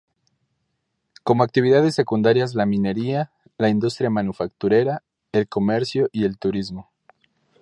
[1.23, 6.89] Como actividades secundarias la minería, la industria manufacturera, el comercio y turismo.